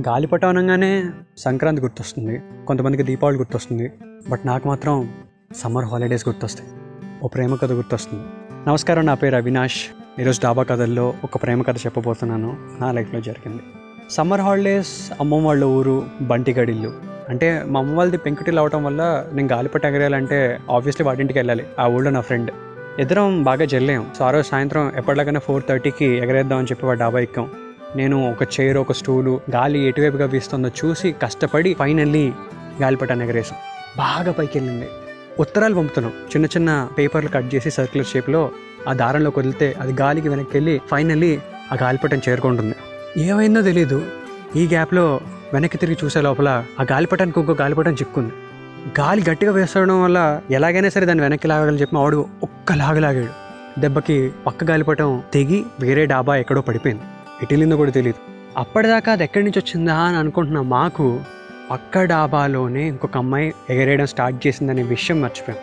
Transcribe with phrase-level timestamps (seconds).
[0.00, 1.04] గాలిపటం అనగానే
[1.38, 2.42] సంక్రాంతి గుర్తొస్తుంది.
[2.66, 3.92] కొంతమందికి దీపావళి గుర్తొస్తుంది.
[4.28, 5.14] బట్ నాకు మాత్రం
[5.56, 6.70] సమ్మర్ హాలిడేస్ గుర్తొస్తాయి.
[7.22, 8.24] ఓ ప్రేమ కథ గుర్తొస్తుంది.
[8.68, 9.76] నమస్కారం నా పేరు అవినాష్.
[10.20, 12.56] ఈరోజు డాబా కథల్లో ఒక ప్రేమ కథ చెప్పబోతున్నాను.
[12.80, 13.62] నా లైఫ్లో జరిగింది.
[14.10, 16.92] సమ్మర్ హాలిడేస్ అమ్మమ్మ వాళ్ళ ఊరు బంటిగడిల్లు
[17.28, 21.66] అంటే మా అమ్మ వాళ్ళది పెంకుటిల్లు అవటం వల్ల నేను గాలిపట ఎగరేయాలంటే ఆబ్వియస్లీ వాటింటికి వెళ్ళాలి.
[21.78, 22.50] ఆ ఊళ్ళో నా ఫ్రెండ్
[22.98, 24.06] ఇద్దరం బాగా జల్లాం.
[24.18, 27.50] సో ఆ రోజు సాయంత్రం ఎప్పటిలాగానే ఫోర్ థర్టీకి ఎగరేద్దామని చెప్పి వాడు డాబా ఎక్కాం.
[27.96, 32.32] నేను ఒక చైర్ ఒక స్టూలు గాలి ఎటువైపుగా వీస్తుందో చూసి కష్టపడి ఫైనల్లీ
[32.82, 33.58] గాలిపటాన్ని ఎగరేసాం
[33.98, 34.88] బాగా పైకి వెళ్ళింది
[35.40, 36.12] ఉత్తరాలు పంపుతున్నాం.
[36.12, 38.50] చిన్న చిన్న పేపర్లు కట్ చేసి సర్క్యులర్ షేప్లో
[38.88, 41.40] ఆ దారంలో వదిలితే అది గాలికి వెనక్కి వెళ్ళి ఫైనల్లీ
[41.72, 42.74] ఆ గాలిపటం చేరుకుంటుంది.
[43.16, 44.02] ఏమైందో తెలీదు.
[44.56, 45.20] ఈ గ్యాప్లో
[45.52, 48.32] వెనక్కి తిరిగి చూసే లోపల ఆ గాలిపటానికి ఇంకో గాలిపటం చిక్కుంది
[49.00, 53.32] గాలి గట్టిగా వేస్తడం వల్ల ఎలాగైనా సరే దాన్ని వెనక్కి లాగాలని చెప్పి ఆవిడ వాడు ఒక్క లాగలాగాడు
[53.80, 57.02] దెబ్బకి పక్క గాలిపటం తెగి వేరే డాబా ఎక్కడో పడిపోయింది.
[57.42, 60.60] ఎటిలిందో కూడా తెలియదు అప్పటిదాకా అది ఎక్కడి నుంచి వచ్చిందా అని అనుకుంటున్న.
[60.60, 61.20] మాకు
[61.70, 65.58] పక్క డాబాలోనే ఇంకొక అమ్మాయి ఎగరేయడం స్టార్ట్ చేసిందనే విషయం మర్చిపోయాం.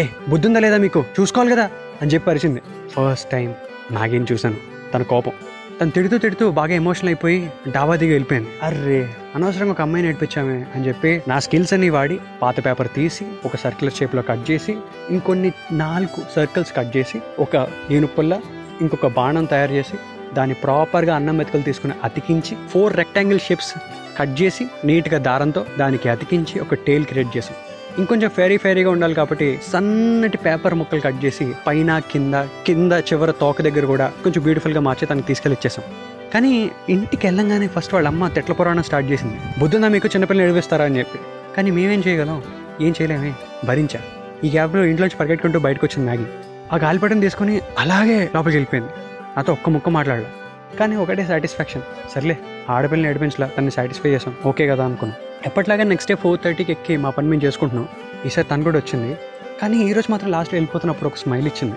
[0.00, 1.04] ఏ బుద్ధుందా లేదా మీకు?
[1.20, 1.70] చూసుకోవాలి కదా
[2.02, 2.62] అని చెప్పి అరిచింది.
[2.88, 3.54] ఫస్ట్ టైం
[3.92, 4.56] మ్యాగీని చూశాను.
[4.94, 5.32] తన కోపం.
[5.80, 8.48] తను తిడుతూ తిడుతూ బాగా ఎమోషనల్ అయిపోయి డాబా దిగి వెళ్ళిపోయింది.
[8.62, 9.14] అర్రే.
[9.34, 13.98] అనవసరంగా ఒక అమ్మాయిని నేర్పించామే అని చెప్పి నా స్కిల్స్ అన్ని వాడి పాత పేపర్ తీసి ఒక సర్క్యులర్
[13.98, 14.76] షేప్లో కట్ చేసి
[15.10, 18.40] ఇంకొన్ని నాలుగు సర్కిల్స్ కట్ చేసి ఒక ఈనుపుల్ల
[18.80, 19.96] ఇంకొక బాణం తయారు చేసి
[20.36, 23.74] దాన్ని ప్రాపర్గా అన్నం మెతుకలు తీసుకుని అతికించి ఫోర్ రెక్టాంగిల్ షేప్స్
[24.18, 27.56] కట్ చేసి నీట్గా దారంతో దానికి అతికించి ఒక టేల్ క్రియేట్ చేసాం.
[27.98, 32.34] ఇంకొంచెం ఫేరీ ఫేరీగా ఉండాలి కాబట్టి సన్నటి పేపర్ ముక్కలు కట్ చేసి పైన కింద
[32.66, 35.94] కింద చివర తోక దగ్గర కూడా కొంచెం బ్యూటిఫుల్గా మార్చి తనకి తీసుకెళ్ళి ఇచ్చేసాం.
[36.34, 39.36] కానీ ఇంటికి వెళ్ళంగానే ఫస్ట్ వాళ్ళ అమ్మ తెట్ల పురాణం స్టార్ట్ చేసింది.
[39.58, 40.84] బుద్ధుందా మీకు చిన్నపిల్లలు ఏడిపిస్తారా?
[40.84, 41.18] అని చెప్పి.
[41.56, 42.42] కానీ మేమేం చేయగలం?
[42.80, 43.32] ఏం చేయలేమే?
[43.64, 44.00] భరించా.
[44.44, 46.30] ఈ గ్యాప్లో ఇంట్లోంచి పరిగెట్టుకుంటూ బయటకు వచ్చింది మ్యాగీ.
[46.72, 48.90] ఆ గాలిపటం తీసుకొని అలాగే లోపలికి వెళ్ళిపోయింది.
[49.36, 50.30] నాతో ఒక్క ముక్క మాట్లాడలా.
[50.78, 51.82] కానీ ఒకటే సాటిస్ఫాక్షన్
[52.14, 52.36] సర్లే
[52.70, 55.18] ఆడపిల్లని ఏడిపించలా తన్ని సాటిస్ఫై చేసాం ఓకే కదా అనుకున్నాం.
[55.46, 57.88] ఎప్పటిలాగా నెక్స్ట్ డే ఫోర్ థర్టీకి ఎక్కి మా పని మేము చేసుకుంటున్నాం.
[58.26, 59.16] ఈసారి తను కూడా వచ్చింది.
[59.62, 61.76] కానీ ఈరోజు మాత్రం లాస్ట్లో వెళ్ళిపోతున్నప్పుడు ఒక స్మైల్ ఇచ్చింది.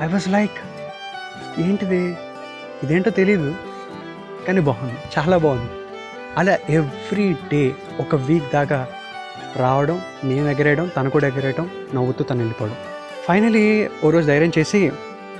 [0.00, 0.58] ఐ వాజ్ లైక్
[1.60, 2.02] ఏంటిది?
[2.82, 3.54] ఇదేంటో తెలియదు
[4.48, 4.98] కానీ బాగుంది.
[5.18, 5.70] చాలా బాగుంది.
[6.38, 8.86] అలా ఎవ్రీ డే ఒక వీక్ దాకా
[9.56, 12.76] రావడం నేను ఎగరేయడం తను కూడా ఎగరేయడం నవ్వుతూ తను వెళ్ళిపోవడం.
[13.28, 14.92] ఫైనలీ ఓ రోజు ధైర్యం చేసి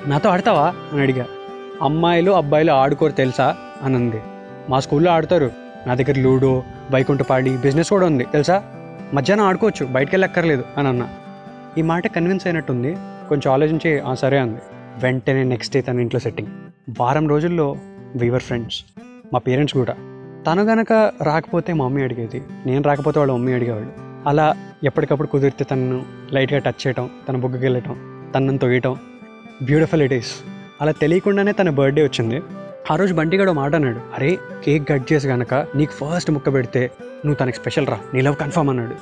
[0.07, 0.75] నాతో ఆడతావా?
[0.93, 1.27] అని అడిగా.
[1.83, 3.57] అమ్మాయిలు అబ్బాయిలు ఆడుకోరు తెలుసా?
[3.83, 4.21] అని అంది
[4.71, 5.51] మా స్కూల్లో ఆడతారు.
[5.87, 8.63] నా దగ్గర లూడో వైకుంఠపాడి బిజినెస్ కూడా ఉంది తెలుసా?
[9.15, 11.09] మధ్యాహ్నం ఆడుకోవచ్చు బయటికి వెళ్ళక్కర్లేదు అని అన్న.
[11.79, 12.97] ఈ మాట కన్విన్స్ అయినట్టుంది.
[13.29, 14.59] కొంచెం ఆలోచించి "ఆ, సరే అంది.
[15.03, 16.49] వెంటనే నెక్స్ట్ డే తన ఇంట్లో సెట్టింగ్.
[17.01, 17.77] వారం రోజుల్లో
[18.17, 18.85] వీవర్ ఫ్రెండ్స్
[19.33, 19.93] మా పేరెంట్స్ కూడా.
[20.47, 20.93] తను గనక
[21.23, 22.43] రాకపోతే మా మమ్మీ అడిగేది.
[22.67, 23.93] నేను రాకపోతే వాళ్ళ మమ్మీ అడిగేవాళ్ళు.
[24.27, 28.97] అలా ఎప్పటికప్పుడు కుదిరితే తనను లైట్గా టచ్ చేయటం తన బుగ్గకి వెళ్ళటం తనను తొయ్యటం
[29.65, 30.33] బ్యూటిఫుల్ ఇట్ ఈస్
[30.81, 32.43] అలా తెలియకుండానే తన బర్త్డే వచ్చింది.
[32.91, 33.97] ఆ రోజు బంటిగాడు మాట అన్నాడు.
[33.97, 37.99] అరే కేక్ కట్ చేసి గనక నీకు ఫస్ట్ ముక్క పెడితే నువ్వు తనకి స్పెషల్ రా.
[38.15, 38.95] నీ లవ్ కన్ఫర్మ్ అన్నాడు.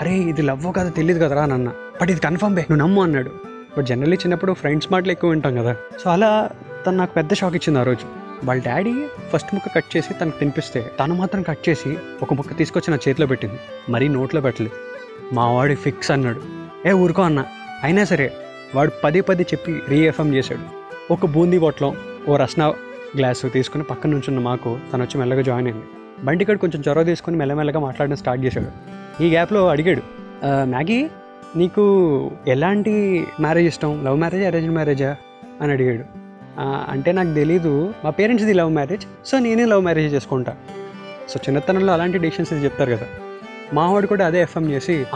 [0.00, 1.68] అరే ఇది లవ్ కదా తెలియదు కదరా అని అన్న
[2.02, 3.30] బట్ ఇది కన్ఫర్మ్ బే నువ్వు నమ్ము అన్నాడు.
[3.78, 5.76] బట్ జనరల్లీ చిన్నప్పుడు ఫ్రెండ్స్ మాటలు ఎక్కువ వింటాం కదా.
[6.04, 6.50] సో అలా
[6.86, 8.06] తను నాకు పెద్ద షాక్ ఇచ్చింది ఆ రోజు.
[8.44, 8.94] వాళ్ళ డాడీ
[9.32, 13.26] ఫస్ట్ ముక్క కట్ చేసి తనకు తినిపిస్తే తను మాత్రం కట్ చేసి ఒక ముక్క తీసుకొచ్చి నా చేతిలో
[13.26, 13.58] పెట్టింది.
[13.88, 14.76] మరీ నోట్లో పెట్టలేదు.
[15.34, 16.40] మా వాడి ఫిక్స్ అన్నాడు.
[16.88, 17.44] ఏ ఊరుకో అన్న.
[17.82, 18.32] అయినా సరే
[18.74, 20.86] వాడు పదే పదే చెప్పి రీఎఫ్ఎం చేశాడు.
[21.12, 21.96] ఒక బూందీ బొట్లం
[22.28, 22.68] ఓ రస్నా
[23.16, 25.84] గ్లాసు తీసుకుని పక్కన నుంచున్న మాకు తను వచ్చి మెల్లగా జాయిన్ అయింది.
[26.24, 28.66] బండికాడు కొంచెం చొరవ తీసుకుని మెల్లమెల్లగా మాట్లాడడం స్టార్ట్ చేశాడు.
[29.22, 30.02] ఈ గ్యాప్లో అడిగాడు
[30.44, 31.08] మ్యాగీ
[31.56, 31.84] నీకు
[32.48, 34.04] ఎలాంటి మ్యారేజ్ ఇష్టం?
[34.04, 35.16] లవ్ మ్యారేజ్ అరేంజ్ మ్యారేజా?
[35.60, 36.04] అని అడిగాడు.
[36.90, 37.94] అంటే నాకు తెలీదు.
[38.04, 40.56] మా పేరెంట్స్ది లవ్ మ్యారేజ్ సో నేనే లవ్ మ్యారేజ్ చేసుకుంటా.
[41.28, 43.06] సో చిన్నతనంలో అలాంటి డెసిషన్స్ చెప్తారు కదా.
[43.72, 45.06] మా వాడు కూడా అదే ఎఫ్ఎం చేసి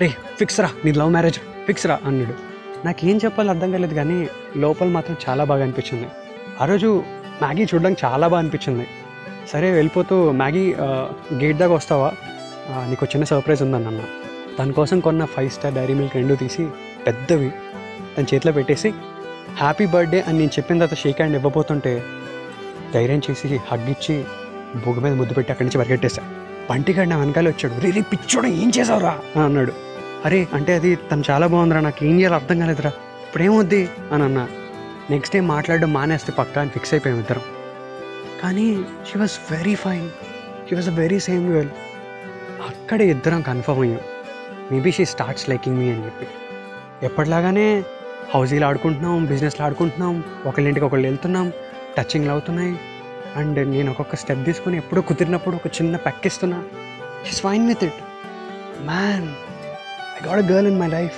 [0.00, 2.47] రే ఫిక్స్ రా నీ లవ్ మ్యారేజ్ ఫిక్స్ రా అన్నాడు.
[2.84, 6.08] నాకేం చెప్పాలో అర్థం కాలేదు కానీ లోపల మాత్రం చాలా బాగా అనిపించింది.
[6.60, 7.02] ఆ రోజు
[7.42, 8.86] మ్యాగీ చూడడానికి చాలా బాగా అనిపించింది.
[9.52, 10.74] సరే వెళ్ళిపోతూ మ్యాగీ
[11.34, 12.12] గేట్ దాకా వస్తావా?
[12.70, 14.02] నీకు చిన్న సర్ప్రైజ్ ఉందన్న
[14.58, 16.68] దానికోసం కొన్న ఫైవ్ స్టార్ డైరీ మిల్క్ రెండు తీసి
[17.06, 17.50] పెద్దవి
[18.18, 18.94] తన చేతిలో పెట్టేసి
[19.56, 22.02] హ్యాపీ బర్త్డే అని నేను చెప్పిన తర్వాత షేక్ హ్యాండ్ ఇవ్వబోతుంటే
[22.94, 24.24] ధైర్యం చేసి హగ్ ఇచ్చి
[24.86, 26.22] బొగ్గు మీద ముద్దు పెట్టి అక్కడి నుంచి పరిగెట్టేశా.
[26.70, 27.80] పంటిగాడు నా వెనకాల వచ్చాడు.
[27.80, 28.02] రే రే
[28.48, 29.18] ఏం చేసావురా?
[29.36, 29.87] అని అన్నాడు.
[30.24, 32.90] అరే అంటే అది తను చాలా బాగుందిరా నాకు ఏం చేయాలో అర్థం కాలేదురా.
[32.90, 33.88] ఇప్పుడేమొద్ది?
[34.12, 34.48] అని అన్నా.
[35.10, 37.40] నెక్స్ట్ డే మాట్లాడడం మానేస్తే పక్కా అని ఫిక్స్ అయిపోయాం ఇద్దరం.
[38.42, 40.10] కానీ she was very fine
[40.68, 41.70] she was a very same girl
[42.66, 44.00] అక్కడే ఇద్దరం కన్ఫర్మ్ అయ్యాం.
[44.72, 46.26] Maybe she starts liking me అని చెప్పి.
[47.06, 47.84] ఎప్పటిలాగానే
[48.34, 51.52] హౌజీలు ఆడుకుంటున్నాం బిజినెస్లో ఆడుకుంటున్నాం ఒకళ్ళింటికి ఒకళ్ళు వెళ్తున్నాం
[51.98, 52.78] టచింగ్లు అవుతున్నాయి.
[53.36, 56.62] అండ్ నేను ఒక్కొక్క స్టెప్ తీసుకొని ఎప్పుడో కుదిరినప్పుడు ఒక చిన్న పెక్కిస్తున్నా
[57.28, 57.94] she's fine with it
[58.82, 59.47] man
[60.18, 61.16] I got a girl in my life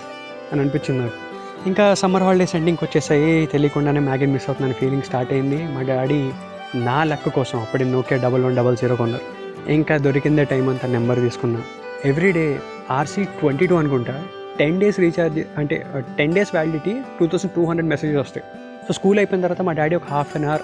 [0.52, 1.19] అని అనిపించింది నాకు.
[1.67, 5.58] ఇంకా సమ్మర్ హాలిడేస్ ఎండింగ్కి వచ్చేసాయి తెలియకుండానే మ్యాగీని మిస్ అవుతున్నాను ఫీలింగ్ స్టార్ట్ అయింది.
[5.75, 6.32] మా డాడీ
[6.75, 9.26] నా లెక్క కోసం అప్పుడే Nokia double one double zero కొన్నారు.
[9.73, 11.62] ఇంకా దొరికిందే టైం అంతా నెంబర్ తీసుకున్నా.
[12.05, 12.61] ఎవ్రీడే
[12.91, 14.23] ఆర్సీ ట్వంటీ టూ అనుకుంటా
[14.58, 15.87] టెన్ డేస్ రీఛార్జ్ అంటే
[16.19, 18.47] ten days validity two thousand two hundred messages వస్తాయి.
[18.87, 20.62] సో స్కూల్ అయిపోయిన తర్వాత మా డాడీ ఒక హాఫ్ అన్ అవర్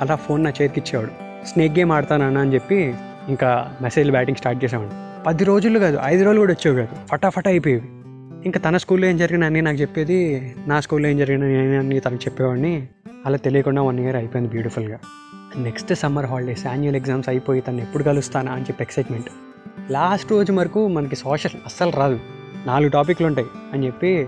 [0.00, 1.12] అలా ఫోన్ నా చేతికి ఇచ్చేవాడు.
[1.46, 2.94] స్నేక్ గేమ్ ఆడతానన్నా అని చెప్పి
[3.28, 7.06] ఇంకా మెసేజ్ బ్యాటింగ్ స్టార్ట్ చేసేవాడు పది రోజులు కాదు ఐదు రోజులు కూడా వచ్చేవి కాదు.
[7.06, 7.88] ఫటాఫటా అయిపోయేవి.
[8.44, 10.18] ఇంకా తన స్కూల్లో ఏం జరిగినా అని నాకు చెప్పేది
[10.66, 11.46] నా స్కూల్లో ఏం జరిగినా
[11.78, 12.88] అని తనకు చెప్పేవాడిని.
[13.26, 14.98] అలా తెలియకుండా వన్ ఇయర్ అయిపోయింది బ్యూటిఫుల్గా
[15.56, 19.26] next summer holidays annual exams అయిపోయి తను ఎప్పుడు కలుస్తానా అని చెప్పి ఎక్సైట్మెంట్
[19.90, 22.20] లాస్ట్ రోజు వరకు మనకి సోషల్ అస్సలు రాదు.
[22.66, 24.26] నాలుగు టాపిక్లు ఉంటాయి అని చెప్పి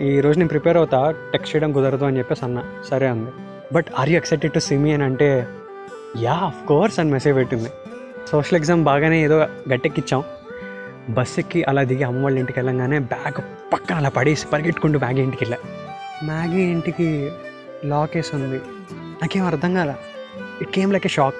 [0.00, 2.62] ఈ రోజు నేను ప్రిపేర్ అవుతా టెక్స్ట్ చేయడం కుదరదు అని చెప్పేసి అన్న.
[2.90, 3.30] సరే అంది.
[3.72, 5.46] But are you excited to see me అని అంటే
[6.20, 7.70] యా ఆఫ్ కోర్స్ అని మెసేజ్ పెట్టింది.
[8.30, 9.38] సోషల్ ఎగ్జామ్ బాగానే ఏదో
[9.72, 10.22] గట్టెక్కిచ్చాం.
[11.08, 13.42] బస్ ఎక్కి అలా దిగి అమ్మ వాళ్ళ ఇంటికి వెళ్ళంగానే బ్యాగ్
[13.72, 15.58] పక్కన అలా పడేసి పరిగెట్టుకుంటూ మ్యాగీ ఇంటికి వెళ్ళా.
[16.24, 17.30] మ్యాగీ ఇంటికి
[17.84, 18.60] లాక్ వేసి ఉంది.
[18.92, 19.94] నాకేం అర్థం కాల?
[20.60, 21.34] It came like a shock.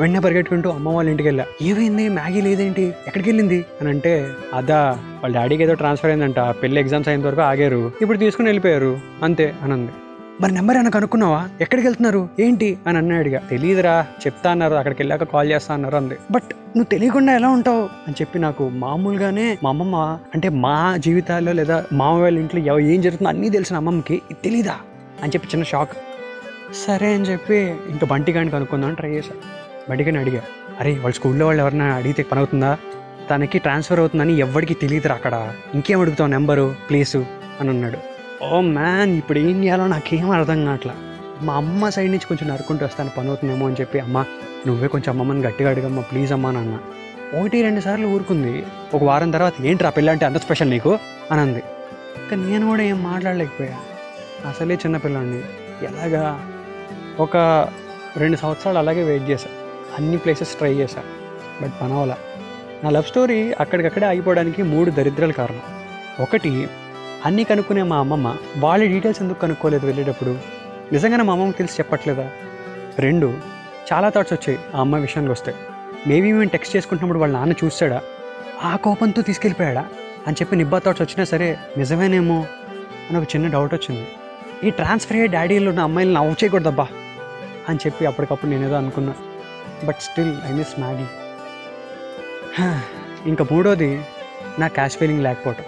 [0.00, 1.46] వెంటనే పరిగెట్టుకుంటూ అమ్మ వాళ్ళ ఇంటికి వెళ్ళా.
[1.62, 2.08] ఏమైంది?
[2.08, 2.82] మ్యాగీ లేదేంటి?
[2.82, 3.64] ఎక్కడికి వెళ్ళింది?
[3.80, 6.38] అని అంటే అదా వాళ్ళ డాడీకి ఏదో ట్రాన్స్ఫర్ అయిందంట.
[6.38, 7.92] పెళ్ళి ఎగ్జామ్స్ అయిన వరకు ఆగారు.
[8.02, 9.00] ఇప్పుడు తీసుకుని వెళ్ళిపోయారు.
[9.22, 9.92] అంతే అని అంది.
[10.40, 11.48] మరి నెంబర్ ఏమైనా కనుక్కున్నావా?
[11.60, 12.28] ఎక్కడికి వెళ్తున్నారు?
[12.40, 12.78] ఏంటి?
[12.86, 14.74] అని అన్నాడుగా తెలియదురా చెప్తా అన్నారు.
[14.74, 16.14] అక్కడికి వెళ్ళాక కాల్ చేస్తా అన్నారు అంది.
[16.30, 17.82] బట్ నువ్వు తెలియకుండా ఎలా ఉంటావు?
[17.82, 23.28] అని చెప్పి నాకు మామూలుగానే మా అమ్మమ్మ అంటే మా జీవితాల్లో లేదా మామ వాళ్ళ ఇంట్లో ఏం జరుగుతుందో
[23.28, 24.74] అన్నీ తెలిసిన అమ్మమ్మకి తెలీదా?
[25.22, 25.90] అని చెప్పి చిన్న షాక్
[26.86, 27.56] సరే అని చెప్పి
[27.90, 29.34] ఇంకా బంటి కానీ కనుక్కుందామని ట్రై చేశా.
[29.90, 30.42] బంటిగాని అడిగా.
[30.80, 32.78] అరే వాళ్ళ స్కూల్లో వాళ్ళు ఎవరైనా అడిగితే పని అవుతుందా
[33.30, 35.52] తనకి ట్రాన్స్ఫర్ అవుతుందని ఎవరికి తెలియదురా అక్కడ.
[35.74, 36.74] ఇంకేం అడుగుతావు నెంబరు?
[36.90, 37.26] ప్లేసు?
[37.60, 38.13] అని అన్నాడు.
[38.42, 40.94] ఓ మ్యాన్ ఇప్పుడు ఏం చేయాలో నాకేం అర్థం కావట్లా.
[41.42, 44.24] మా అమ్మ సైడ్ నుంచి కొంచెం నరుకుంటూ వస్తాను పని అవుతుందేమో అని చెప్పి అమ్మ
[44.66, 46.78] నువ్వే కొంచెం అమ్మమ్మని గట్టిగా అడిగమ్మ ప్లీజ్ అమ్మా అని అన్న
[47.40, 48.66] ఒకటి రెండు సార్లు ఊరుకుంది.
[48.94, 50.98] ఒక వారం తర్వాత ఏంట్రా పిల్ల అంటే అంత స్పెషల్ నీకు?
[51.30, 51.62] అని అంది.
[52.16, 53.76] ఇంకా నేను కూడా ఏం మాట్లాడలేకపోయా.
[54.48, 55.38] అసలే చిన్నపిల్లండి
[55.86, 56.50] ఎలాగా?
[57.20, 57.36] ఒక
[58.16, 59.48] రెండు సంవత్సరాలు అలాగే వెయిట్ చేశా.
[59.98, 61.02] అన్ని ప్లేసెస్ ట్రై చేశా
[61.62, 62.16] బట్ పనవలా.
[62.84, 65.60] నా లవ్ స్టోరీ అక్కడికక్కడే ఆగిపోవడానికి మూడు దరిద్రాలు కారణం.
[66.20, 66.68] ఒకటి
[67.24, 70.38] అన్నీ కనుక్కునే మా అమ్మమ్మ వాళ్ళ డీటెయిల్స్ ఎందుకు కనుక్కోలేదు వెళ్ళేటప్పుడు?
[70.92, 72.30] నిజంగానే మా అమ్మమ్మకి తెలిసి చెప్పట్లేదా?
[72.98, 73.38] రెండు
[73.92, 75.54] చాలా థాట్స్ వచ్చాయి ఆ అమ్మ విషయానికి వస్తే.
[76.06, 78.02] మేబీ మేము టెక్స్ట్ చేసుకుంటున్నప్పుడు వాళ్ళ నాన్న చూస్తాడా?
[78.64, 79.86] ఆ కోపంతో తీసుకెళ్ళిపోయాడా?
[80.26, 82.46] అని చెప్పి నిబ్బా థాట్స్ వచ్చినా సరే నిజమేనేమో
[83.10, 84.08] అని ఒక చిన్న డౌట్ వచ్చింది.
[84.64, 86.88] ఈ ట్రాన్స్ఫర్ అయ్యే డాడీలో ఉన్న అమ్మాయిలను నవ్వు చేయకూడదబ్బా
[87.68, 89.14] అని చెప్పి అప్పటికప్పుడు నేనేదో అనుకున్నా.
[89.84, 91.06] But still I miss Maggi
[93.28, 94.02] ఇంకా మూడోది
[94.58, 95.64] నా క్యాష్ ఫీలింగ్ లేకపోవటం.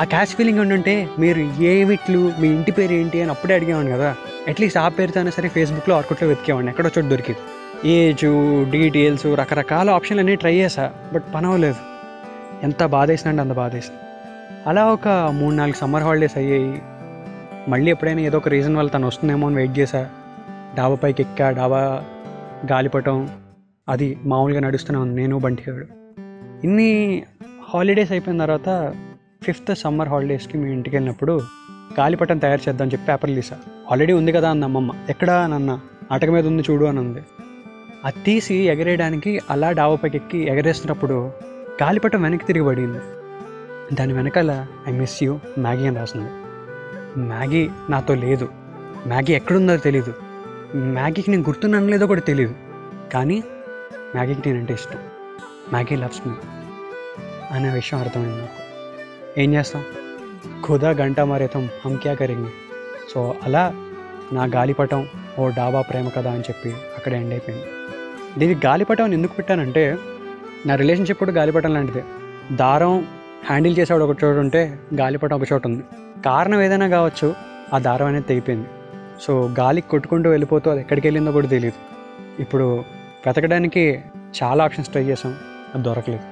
[0.00, 4.16] ఆ క్యాష్ ఫీలింగ్ ఉండుంటే మీరు ఏమిట్లు మీ ఇంటి పేరు ఏంటి అని అప్పుడే అడిగేవాడిని కదా.
[4.48, 6.70] అట్లీస్ట్ ఆ పేరుతో అయినా సరే ఫేస్బుక్లో ఆర్కుట్లో వెతికేవాడిని.
[6.70, 7.38] ఎక్కడో చోటు దొరికింది.
[7.88, 11.76] ఏజ్ డీటెయిల్స్ రకరకాల ఆప్షన్లు అన్నీ ట్రై చేశా బట్ పనవలేదు
[12.62, 13.80] ఎంత బాధ వేసినండి అంత బాధ
[14.66, 16.82] అలా ఒక మూడు నాలుగు సమ్మర్ హాలిడేస్ అయ్యాయి.
[17.68, 20.08] మళ్ళీ ఎప్పుడైనా ఏదో ఒక రీజన్ వల్ల తను వస్తుందేమో అని వెయిట్ చేశా.
[20.76, 22.04] డాబా పైకి ఎక్కా డాబా
[22.72, 23.28] గాలిపటం
[23.88, 25.86] అది మామూలుగా నడుస్తున్నాను నేను బంటిగాడు.
[26.64, 27.22] ఇన్ని
[27.74, 28.94] హాలిడేస్ అయిపోయిన తర్వాత
[29.42, 31.34] ఫిఫ్త్ సమ్మర్ హాలిడేస్కి మీ ఇంటికి వెళ్ళినప్పుడు
[31.98, 33.56] గాలిపటం తయారు చేద్దాం చెప్పి పేపర్ తీసా
[33.90, 34.92] ఆల్రెడీ ఉంది కదా అంది అమ్మమ్మ.
[35.08, 35.76] ఎక్కడా అని
[36.14, 37.22] అటక మీద ఉంది చూడు అని ఉంది
[38.04, 41.16] అది తీసి ఎగరేయడానికి అలా డాబా పైకి ఎక్కి ఎగరేస్తున్నప్పుడు
[41.82, 43.00] గాలిపటం వెనక్కి తిరిగి పడింది.
[43.94, 44.52] దాని వెనకాల
[44.88, 46.30] ఐ మిస్ యూ మ్యాగీ అని రాసింది.
[47.20, 48.48] మ్యాగీ నాతో లేదు.
[49.06, 50.14] మ్యాగీ ఎక్కడుందో తెలియదు
[50.76, 52.54] మ్యాగీకి నేను గుర్తున్నాను లేదో కూడా తెలియదు
[53.14, 53.38] కానీ
[54.14, 55.00] మ్యాగీకి నేనంటే ఇష్టం.
[55.72, 56.34] మ్యాగీ లవ్స్ మీ
[57.50, 58.67] అనే విషయం అర్థమైంది నాకు.
[59.38, 59.84] ఏం చేస్తాం?
[60.66, 62.46] ఖుదా గంట మరేతం హంక్యా క్యా
[63.14, 63.74] సో అలా
[64.32, 65.06] నా గాలిపటం
[65.38, 67.66] ఓ డాబా ప్రేమ కథ అని చెప్పి అక్కడ ఎండ్ అయిపోయింది.
[68.38, 69.98] దీనికి గాలిపటం ఎందుకు పెట్టానంటే
[70.66, 72.04] నా రిలేషన్షిప్ కూడా గాలిపటం లాంటిదే.
[72.52, 73.06] దారం
[73.44, 75.84] హ్యాండిల్ చేసేవాడు ఒక చోటు ఉంటే గాలిపటం ఒక చోటు ఉంది.
[76.24, 77.34] కారణం ఏదైనా కావచ్చు
[77.74, 78.68] ఆ దారం అనేది తెగిపోయింది.
[79.20, 81.76] సో గాలికి కొట్టుకుంటూ వెళ్ళిపోతూ అది ఎక్కడికి వెళ్ళిందో కూడా తెలియదు
[82.42, 82.84] ఇప్పుడు
[83.26, 84.00] వెతకడానికి
[84.42, 85.34] చాలా ఆప్షన్స్ ట్రై చేసాం
[85.74, 86.22] అది దొరకలేదు.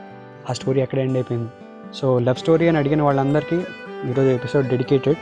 [0.50, 1.50] ఆ స్టోరీ ఎక్కడ ఎండ్ అయిపోయింది.
[1.94, 3.56] సో లవ్ స్టోరీ అని అడిగిన వాళ్ళందరికీ
[4.10, 5.16] ఈరోజు ఎపిసోడ్ డెడికేటెడ్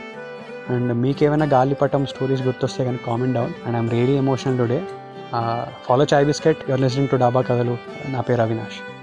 [0.71, 4.83] అండ్ మీకేమైనా గాలిపటం స్టోరీస్ గుర్తొస్తే కానీ comment down and I'm really emotional today
[5.85, 7.77] follow chai biscuit your listening to డాబా కథలు
[8.09, 8.94] నా పేరు అవినాష్.